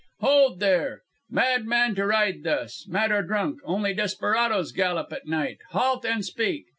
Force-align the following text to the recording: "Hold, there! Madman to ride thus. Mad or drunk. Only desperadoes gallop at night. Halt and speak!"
"Hold, 0.21 0.59
there! 0.59 1.03
Madman 1.29 1.93
to 1.93 2.07
ride 2.07 2.41
thus. 2.41 2.87
Mad 2.87 3.11
or 3.11 3.21
drunk. 3.21 3.59
Only 3.63 3.93
desperadoes 3.93 4.71
gallop 4.71 5.13
at 5.13 5.27
night. 5.27 5.59
Halt 5.73 6.03
and 6.05 6.25
speak!" 6.25 6.65